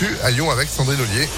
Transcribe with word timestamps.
l'actu 0.00 0.16
à 0.22 0.30
Lyon 0.30 0.50
avec 0.50 0.68
Sandrine 0.68 1.00
Ollier. 1.00 1.28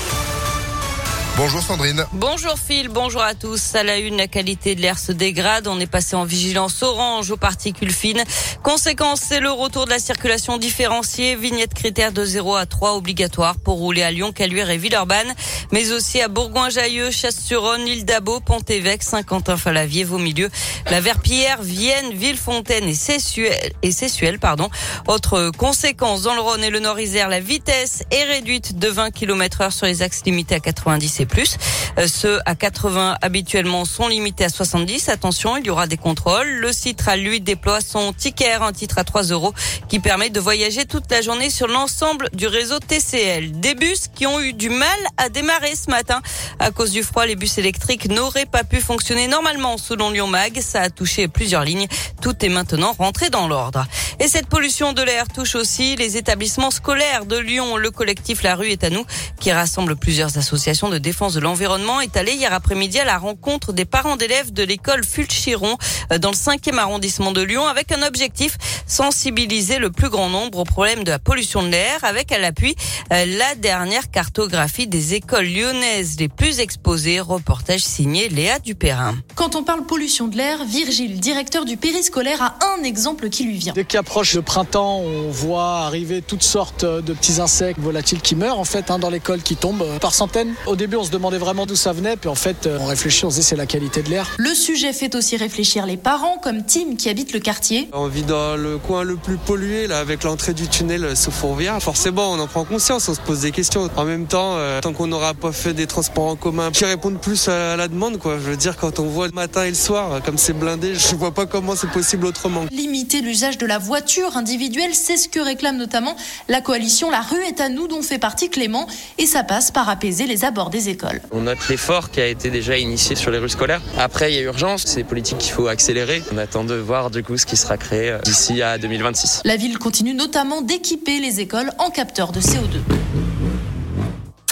Bonjour 1.39 1.63
Sandrine. 1.63 2.05
Bonjour 2.15 2.59
Phil, 2.59 2.89
bonjour 2.89 3.23
à 3.23 3.33
tous. 3.33 3.77
À 3.77 3.85
la 3.85 3.99
une, 3.99 4.17
la 4.17 4.27
qualité 4.27 4.75
de 4.75 4.81
l'air 4.81 4.99
se 4.99 5.13
dégrade. 5.13 5.69
On 5.69 5.79
est 5.79 5.87
passé 5.87 6.17
en 6.17 6.25
vigilance 6.25 6.83
orange 6.83 7.31
aux 7.31 7.37
particules 7.37 7.93
fines. 7.93 8.25
Conséquence, 8.65 9.21
c'est 9.21 9.39
le 9.39 9.53
retour 9.53 9.85
de 9.85 9.91
la 9.91 10.01
circulation 10.01 10.59
différenciée. 10.59 11.37
Vignette 11.37 11.75
critère 11.75 12.11
de 12.11 12.25
0 12.25 12.57
à 12.57 12.67
3 12.67 12.97
obligatoire 12.97 13.55
pour 13.57 13.77
rouler 13.77 14.03
à 14.03 14.11
Lyon, 14.11 14.33
Caluire 14.33 14.69
et 14.69 14.79
Villeurbanne, 14.79 15.33
mais 15.71 15.93
aussi 15.93 16.21
à 16.21 16.27
Bourgoin-Jallieu, 16.27 17.13
Chasse-sur-Rhône, 17.13 17.85
l'île 17.85 18.05
d'Abo, 18.05 18.41
Pont-Évêque, 18.41 19.05
Saint-Quentin-Falavier, 19.05 20.03
Vauxmilieu, 20.03 20.51
la 20.91 21.01
Verpillière, 21.01 21.63
Vienne, 21.63 22.15
Villefontaine 22.15 22.89
et 22.89 22.95
Sessuel, 22.95 23.75
et 23.83 23.93
Sessuel, 23.93 24.41
pardon. 24.41 24.71
Autre 25.07 25.53
conséquence, 25.57 26.23
dans 26.23 26.35
le 26.35 26.41
Rhône 26.41 26.65
et 26.65 26.71
le 26.71 26.81
Nord-Isère, 26.81 27.29
la 27.29 27.39
vitesse 27.39 28.03
est 28.11 28.25
réduite 28.25 28.81
de 28.81 28.89
20 28.89 29.13
km 29.13 29.61
heure 29.61 29.73
sur 29.73 29.87
les 29.87 30.03
axes 30.03 30.25
limités 30.27 30.57
à 30.57 30.61
90 30.61 31.21
et 31.21 31.28
plus. 31.29 31.57
Euh, 31.99 32.07
ceux 32.09 32.41
à 32.47 32.55
80 32.55 33.17
habituellement 33.23 33.85
sont 33.85 34.09
limités 34.09 34.45
à 34.45 34.49
70. 34.49 35.09
Attention, 35.09 35.57
il 35.57 35.67
y 35.67 35.71
aura 35.71 35.87
des 35.87 35.97
contrôles. 35.97 36.49
Le 36.49 36.73
Citra, 36.73 37.17
lui, 37.17 37.41
déploie 37.41 37.81
son 37.81 38.13
ticket, 38.13 38.55
un 38.55 38.73
titre 38.73 38.99
à 38.99 39.05
3 39.05 39.25
euros 39.25 39.55
qui 39.89 40.01
permet 40.01 40.31
de 40.31 40.41
voyager 40.41 40.85
toute 40.85 41.11
la 41.11 41.21
journée 41.23 41.51
sur 41.51 41.69
l'ensemble 41.69 42.29
du 42.33 42.47
réseau 42.47 42.79
TCL. 42.79 43.61
Des 43.61 43.75
bus 43.75 44.09
qui 44.15 44.27
ont 44.27 44.41
eu 44.41 44.53
du 44.53 44.71
mal 44.71 44.99
à 45.17 45.29
démarrer 45.29 45.75
ce 45.77 45.91
matin. 45.91 46.21
À 46.59 46.71
cause 46.71 46.91
du 46.91 47.03
froid, 47.03 47.27
les 47.27 47.37
bus 47.37 47.59
électriques 47.59 48.09
n'auraient 48.09 48.47
pas 48.47 48.65
pu 48.65 48.81
fonctionner 48.81 49.29
normalement 49.29 49.79
selon 49.79 50.11
Lyon 50.11 50.27
Mag. 50.27 50.61
Ça 50.61 50.83
a 50.83 50.91
touché 50.91 51.29
plusieurs 51.29 51.65
lignes. 51.65 51.87
Tout 52.23 52.45
est 52.45 52.49
maintenant 52.49 52.95
rentré 52.99 53.31
dans 53.31 53.49
l'ordre. 53.49 53.87
Et 54.21 54.29
cette 54.29 54.47
pollution 54.47 54.93
de 54.93 55.03
l'air 55.03 55.29
touche 55.29 55.55
aussi 55.55 55.97
les 55.97 56.17
établissements 56.17 56.71
scolaires 56.71 57.27
de 57.27 57.37
Lyon. 57.37 57.77
Le 57.77 57.91
collectif 57.91 58.43
La 58.43 58.55
Rue 58.55 58.71
est 58.71 58.85
à 58.85 58.91
nous, 58.91 59.05
qui 59.41 59.53
rassemble 59.53 59.97
plusieurs 59.97 60.39
associations 60.39 60.89
de 60.89 60.99
défense 60.99 61.18
de 61.19 61.41
l'environnement, 61.41 62.01
est 62.01 62.17
allé 62.17 62.33
hier 62.33 62.53
après-midi 62.53 63.01
à 63.01 63.05
la 63.05 63.19
rencontre 63.19 63.73
des 63.73 63.85
parents 63.85 64.17
d'élèves 64.17 64.53
de 64.53 64.63
l'école 64.63 65.05
Fulchiron 65.05 65.77
euh, 66.13 66.19
dans 66.19 66.31
le 66.31 66.37
5e 66.37 66.79
arrondissement 66.79 67.33
de 67.33 67.43
Lyon 67.43 67.67
avec 67.67 67.91
un 67.91 68.07
objectif 68.07 68.57
sensibiliser 68.87 69.79
le 69.79 69.91
plus 69.91 70.11
grand 70.11 70.29
nombre 70.29 70.59
au 70.59 70.65
problème 70.65 71.03
de 71.03 71.11
la 71.11 71.19
pollution 71.19 71.65
de 71.65 71.71
l'air 71.71 72.05
avec 72.05 72.31
à 72.31 72.39
l'appui 72.39 72.77
euh, 73.13 73.25
la 73.37 73.57
dernière 73.57 74.13
cartographie 74.13 74.87
des 74.87 75.15
écoles 75.15 75.47
lyonnaises 75.47 76.21
les 76.21 76.29
plus 76.29 76.61
exposées. 76.61 77.19
Reportage 77.19 77.81
signé 77.81 78.29
Léa 78.29 78.61
Dupérin. 78.61 79.17
Quand 79.35 79.57
on 79.57 79.65
parle 79.65 79.87
pollution 79.87 80.29
de 80.29 80.37
l'air, 80.37 80.65
Virgile, 80.67 81.19
directeur 81.19 81.65
du 81.65 81.77
périscolaire, 81.77 82.41
a 82.43 82.59
un 82.79 82.85
exemple 82.85 83.29
qui 83.29 83.43
lui 83.43 83.59
vient. 83.59 83.73
Dès 83.73 83.85
qu'approche 83.85 84.35
le 84.35 84.43
printemps, 84.43 85.01
on 85.01 85.31
voit 85.31 85.81
arriver 85.81 86.23
toutes 86.23 86.45
sortes 86.45 86.85
de 86.85 87.13
petits 87.13 87.41
insectes 87.41 87.81
volatiles 87.81 88.21
qui 88.21 88.37
meurent 88.37 88.61
en 88.61 88.65
fait 88.65 88.93
hein, 88.93 89.01
dans 89.01 89.11
l'école, 89.11 89.43
qui 89.43 89.57
tombent 89.57 89.83
euh, 89.83 89.99
par 89.99 90.15
centaines. 90.15 90.55
Au 90.67 90.77
début, 90.77 90.97
on 90.97 91.08
se 91.09 91.13
demandait 91.13 91.39
vraiment 91.39 91.67
d'où 91.67 91.75
ça 91.77 91.93
venait, 91.93 92.17
puis 92.17 92.29
en 92.29 92.35
fait, 92.35 92.67
euh, 92.67 92.79
on 92.81 92.87
réfléchit, 92.87 93.25
on 93.25 93.31
se 93.31 93.37
dit 93.37 93.43
c'est 93.43 93.57
la 93.57 93.67
qualité 93.67 94.03
de 94.03 94.11
l'air. 94.11 94.29
Le 94.39 94.55
sujet 94.55 94.93
fait 94.93 95.15
aussi 95.15 95.37
réfléchir 95.37 95.87
les 95.87 95.97
parents, 95.97 96.39
comme 96.43 96.65
Tim 96.65 96.97
qui 96.97 97.09
habite 97.09 97.33
le 97.33 97.41
quartier. 97.41 97.89
On 97.93 98.07
vit 98.07 98.23
dans 98.23 98.57
le 98.57 98.79
coin 98.79 99.03
le 99.05 99.17
plus 99.17 99.39
pollué, 99.39 99.87
là, 99.87 99.99
avec 99.99 100.23
l'entrée 100.23 100.55
du 100.55 100.69
tunnel 100.69 101.17
sous 101.17 101.31
Fourvière. 101.31 101.83
Forcément, 101.83 102.31
on 102.33 102.39
en 102.39 102.47
prend 102.47 102.65
conscience, 102.65 103.09
on 103.09 103.15
se 103.15 103.21
pose 103.21 103.41
des 103.41 103.51
questions. 103.51 103.89
En 103.97 104.05
même 104.05 104.27
temps, 104.27 104.57
euh, 104.57 104.81
tant 104.81 104.93
qu'on 104.93 105.07
n'aura 105.07 105.35
pas 105.35 105.53
fait 105.53 105.73
des 105.73 105.87
transports 105.87 106.27
en 106.27 106.37
commun 106.37 106.71
qui 106.71 106.85
répondent 106.85 107.21
plus 107.21 107.49
à 107.49 107.77
la 107.77 107.89
demande, 107.89 108.19
quoi. 108.19 108.35
Je 108.35 108.51
veux 108.51 108.57
dire, 108.57 108.77
quand 108.77 108.99
on 108.99 109.07
voit 109.07 109.27
le 109.29 109.33
matin 109.33 109.65
et 109.65 109.71
le 109.71 109.75
soir, 109.75 110.21
comme 110.23 110.39
c'est 110.39 110.53
blindé, 110.53 110.95
je 110.95 111.17
vois 111.17 111.33
pas 111.33 111.47
comment 111.47 111.75
c'est 111.75 111.91
possible 111.91 112.27
autrement. 112.27 112.65
Limiter 112.71 113.23
l'usage 113.23 113.57
de 113.59 113.67
la 113.67 113.79
voiture 113.79 114.37
individuelle, 114.37 114.95
c'est 114.95 115.17
ce 115.17 115.29
que 115.29 115.41
réclame 115.41 115.79
notamment 115.79 116.17
la 116.49 116.61
coalition 116.61 117.11
La 117.11 117.23
rue 117.23 117.43
est 117.49 117.61
à 117.61 117.69
nous, 117.69 117.89
dont 117.89 118.03
fait 118.03 118.19
partie 118.19 118.51
Clément, 118.51 118.87
et 119.19 119.27
ça 119.27 119.45
passe 119.45 119.71
par 119.71 119.89
apaiser 119.89 120.27
les 120.27 120.45
abords 120.45 120.71
des 120.71 120.88
écoles. 120.89 121.21
On 121.31 121.43
note 121.43 121.59
l'effort 121.69 122.11
qui 122.11 122.21
a 122.21 122.27
été 122.27 122.51
déjà 122.51 122.77
initié 122.77 123.17
sur 123.17 123.31
les 123.31 123.39
rues 123.39 123.49
scolaires. 123.49 123.81
Après, 123.99 124.33
il 124.33 124.37
y 124.37 124.39
a 124.39 124.43
urgence, 124.43 124.85
c'est 124.87 124.97
des 124.97 125.05
politiques 125.05 125.39
qu'il 125.39 125.53
faut 125.53 125.69
accélérer. 125.69 126.23
On 126.33 126.39
attend 126.39 126.65
de 126.65 126.75
voir 126.75 127.11
du 127.11 127.23
coup 127.23 127.37
ce 127.37 127.47
qui 127.47 127.57
sera 127.57 127.77
créé 127.77 128.11
euh, 128.11 128.19
d'ici 128.21 128.63
à 128.63 128.79
2026. 128.79 129.43
La 129.45 129.57
ville 129.57 129.79
continue 129.79 130.15
notamment 130.15 130.63
d'équiper 130.63 131.21
les 131.21 131.41
écoles 131.41 131.71
en 131.79 131.91
capteurs 131.91 132.33
de 132.33 132.41
CO2. 132.41 132.81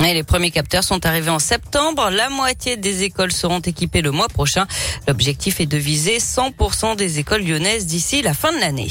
Et 0.05 0.15
les 0.15 0.23
premiers 0.23 0.51
capteurs 0.51 0.85
sont 0.85 1.05
arrivés 1.07 1.31
en 1.31 1.39
septembre. 1.39 2.11
La 2.11 2.29
moitié 2.29 2.77
des 2.77 3.03
écoles 3.03 3.33
seront 3.33 3.61
équipées 3.61 4.03
le 4.03 4.11
mois 4.11 4.29
prochain. 4.29 4.67
L'objectif 5.09 5.59
est 5.61 5.67
de 5.67 5.79
viser 5.79 6.19
100% 6.19 6.97
des 6.97 7.19
écoles 7.19 7.43
lyonnaises 7.43 7.87
d'ici 7.87 8.23
la 8.23 8.35
fin 8.35 8.53
de 8.53 8.59
l'année. 8.59 8.91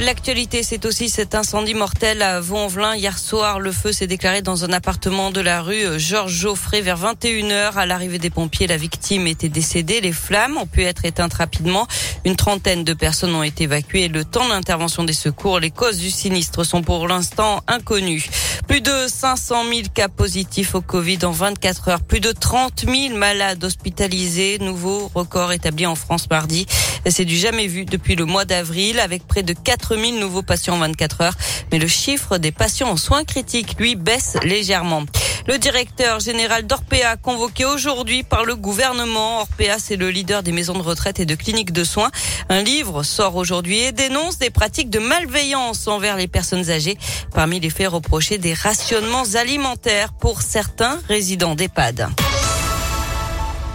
L'actualité, 0.00 0.62
c'est 0.62 0.86
aussi 0.86 1.08
cet 1.08 1.34
incendie 1.34 1.74
mortel 1.74 2.22
à 2.22 2.40
Vaux-en-Velin. 2.40 2.94
Hier 2.94 3.18
soir, 3.18 3.58
le 3.58 3.72
feu 3.72 3.90
s'est 3.90 4.06
déclaré 4.06 4.42
dans 4.42 4.64
un 4.64 4.72
appartement 4.72 5.32
de 5.32 5.40
la 5.40 5.60
rue 5.60 5.98
Georges 5.98 6.34
Geoffrey 6.34 6.82
vers 6.82 6.96
21h. 6.96 7.72
À 7.74 7.84
l'arrivée 7.84 8.18
des 8.18 8.30
pompiers, 8.30 8.68
la 8.68 8.76
victime 8.76 9.26
était 9.26 9.48
décédée. 9.48 10.00
Les 10.00 10.12
flammes 10.12 10.56
ont 10.56 10.68
pu 10.68 10.84
être 10.84 11.04
éteintes 11.04 11.34
rapidement. 11.34 11.88
Une 12.24 12.36
trentaine 12.36 12.84
de 12.84 12.92
personnes 12.92 13.34
ont 13.34 13.42
été 13.42 13.64
évacuées. 13.64 14.08
Le 14.08 14.24
temps 14.24 14.48
d'intervention 14.48 15.04
des 15.04 15.12
secours, 15.12 15.60
les 15.60 15.70
causes 15.70 15.98
du 15.98 16.10
sinistre 16.10 16.64
sont 16.64 16.82
pour 16.82 17.08
l'instant 17.08 17.62
inconnues. 17.66 18.28
Plus 18.66 18.80
de 18.80 18.92
500 19.08 19.64
000 19.64 19.80
cas 19.94 20.08
positifs 20.08 20.74
au 20.74 20.80
Covid 20.80 21.18
en 21.24 21.30
24 21.30 21.88
heures. 21.88 22.02
Plus 22.02 22.20
de 22.20 22.32
30 22.32 22.84
000 22.86 23.16
malades 23.16 23.64
hospitalisés. 23.64 24.58
Nouveau 24.58 25.10
record 25.14 25.52
établi 25.52 25.86
en 25.86 25.94
France 25.94 26.28
mardi. 26.28 26.66
C'est 27.06 27.24
du 27.24 27.36
jamais 27.36 27.66
vu 27.66 27.84
depuis 27.84 28.16
le 28.16 28.24
mois 28.24 28.44
d'avril 28.44 29.00
avec 29.00 29.26
près 29.26 29.42
de 29.42 29.52
4000 29.52 30.18
nouveaux 30.18 30.42
patients 30.42 30.74
en 30.74 30.78
24 30.78 31.20
heures. 31.22 31.34
Mais 31.72 31.78
le 31.78 31.88
chiffre 31.88 32.38
des 32.38 32.52
patients 32.52 32.90
en 32.90 32.96
soins 32.96 33.24
critiques, 33.24 33.76
lui, 33.78 33.94
baisse 33.94 34.36
légèrement. 34.42 35.04
Le 35.48 35.56
directeur 35.56 36.20
général 36.20 36.66
d'Orpea, 36.66 37.16
convoqué 37.22 37.64
aujourd'hui 37.64 38.22
par 38.22 38.44
le 38.44 38.54
gouvernement. 38.54 39.40
Orpea, 39.40 39.78
c'est 39.78 39.96
le 39.96 40.10
leader 40.10 40.42
des 40.42 40.52
maisons 40.52 40.74
de 40.74 40.82
retraite 40.82 41.20
et 41.20 41.24
de 41.24 41.34
cliniques 41.34 41.72
de 41.72 41.84
soins. 41.84 42.10
Un 42.50 42.62
livre 42.62 43.02
sort 43.02 43.34
aujourd'hui 43.34 43.78
et 43.78 43.92
dénonce 43.92 44.36
des 44.36 44.50
pratiques 44.50 44.90
de 44.90 44.98
malveillance 44.98 45.88
envers 45.88 46.18
les 46.18 46.28
personnes 46.28 46.68
âgées. 46.68 46.98
Parmi 47.32 47.60
les 47.60 47.70
faits 47.70 47.88
reprochés, 47.88 48.36
des 48.36 48.52
rationnements 48.52 49.24
alimentaires 49.36 50.12
pour 50.12 50.42
certains 50.42 51.00
résidents 51.08 51.54
d'EHPAD. 51.54 52.10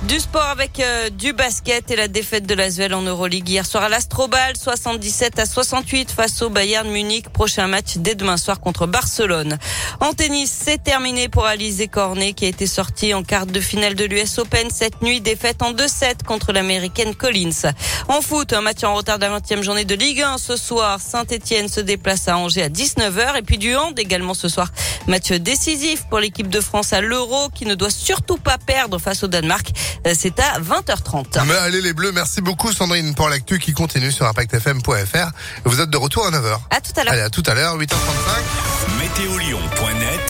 Du 0.08 0.20
sport 0.20 0.44
avec 0.44 0.82
euh, 0.82 1.10
du 1.10 1.32
basket 1.32 1.90
et 1.90 1.96
la 1.96 2.10
défaite 2.10 2.46
de 2.46 2.54
l'Asvel 2.54 2.94
en 2.94 3.04
Euroleague 3.04 3.48
hier 3.48 3.66
soir 3.66 3.84
à 3.84 3.90
l'Astrobal, 3.90 4.58
77 4.58 5.40
à 5.40 5.46
68 5.46 6.12
face 6.12 6.42
au 6.42 6.50
Bayern 6.50 6.90
Munich. 6.90 7.30
Prochain 7.30 7.68
match 7.68 7.96
dès 7.96 8.14
demain 8.14 8.36
soir 8.36 8.60
contre 8.60 8.86
Barcelone. 8.86 9.58
En 10.02 10.12
tennis, 10.12 10.52
c'est 10.66 10.84
terminé 10.84 11.30
pour 11.30 11.46
Alizé 11.46 11.88
Cornet 11.88 12.34
qui 12.34 12.44
a 12.44 12.50
été 12.50 12.68
sortie 12.68 13.14
en 13.14 13.24
quart 13.24 13.46
de 13.46 13.62
finale 13.62 13.96
de 13.96 14.04
l'US 14.04 14.40
Open 14.40 14.70
cette 14.72 15.02
nuit. 15.02 15.22
Défaite 15.22 15.62
en 15.64 15.72
2-7 15.72 16.24
contre 16.28 16.52
l'américaine 16.52 17.16
Collins. 17.16 17.72
En 18.10 18.22
foot, 18.22 18.52
un 18.52 18.62
match 18.62 18.84
en 18.84 18.96
retard 18.96 19.20
de 19.20 19.26
la 19.26 19.40
20e 19.40 19.64
journée 19.64 19.86
de 19.86 19.96
Ligue 19.96 20.22
1 20.22 20.38
ce 20.38 20.58
soir. 20.58 21.00
Saint-Etienne 21.00 21.70
se 21.70 21.80
déplace 21.80 22.28
à 22.28 22.38
Angers 22.38 22.64
à 22.64 22.70
19h 22.70 23.38
et 23.38 23.42
puis 23.42 23.58
du 23.58 23.74
hand 23.78 23.98
également 23.98 24.34
ce 24.34 24.50
soir. 24.50 24.70
Match 25.08 25.32
décisif 25.32 26.04
pour 26.10 26.20
l'équipe 26.20 26.50
de 26.50 26.60
France 26.60 26.92
à 26.92 27.00
l'Euro 27.00 27.48
qui 27.56 27.66
ne 27.66 27.76
doit 27.76 27.90
surtout 27.90 28.38
pas 28.38 28.58
perdre 28.58 29.00
face 29.00 29.24
au 29.24 29.28
Danemark. 29.28 29.72
Euh, 30.06 30.14
c'est 30.18 30.40
à 30.40 30.60
20h30. 30.60 31.46
Mais 31.46 31.56
allez 31.56 31.82
les 31.82 31.94
bleus, 31.94 32.12
merci 32.12 32.42
beaucoup 32.42 32.72
Sandrine 32.72 33.16
pour 33.16 33.30
l'actu 33.30 33.60
qui 33.60 33.74
continue 33.74 34.12
sur 34.12 34.26
impactfm.fr. 34.28 35.32
Vous 35.66 35.82
êtes 35.82 35.90
de 35.90 35.98
retour 35.98 36.26
à 36.26 36.32
9h. 36.32 36.60
À 36.70 36.82
tout 36.82 36.92
à 36.98 37.04
l'heure. 37.04 37.14
Allez, 37.14 37.22
à 37.22 37.30
tout 37.30 37.44
à 37.46 37.54
l'heure, 37.54 37.78
8h35. 37.78 37.94
Météolion.net 39.00 40.20